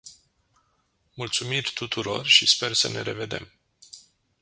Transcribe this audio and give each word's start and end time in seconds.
Mulțumiri 1.13 1.71
tuturor 1.73 2.25
și 2.25 2.45
sper 2.47 2.73
să 2.73 2.89
ne 2.89 3.01
revedem. 3.01 3.51